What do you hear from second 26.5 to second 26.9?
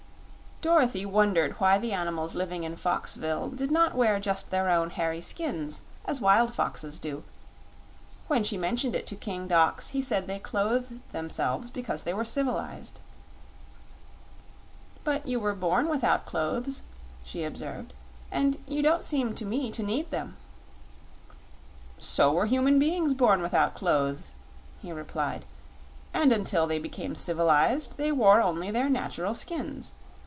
they